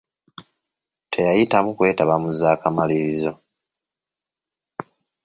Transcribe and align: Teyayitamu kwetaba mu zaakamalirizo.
Teyayitamu 1.11 1.69
kwetaba 1.77 2.15
mu 2.23 2.29
zaakamalirizo. 2.39 3.31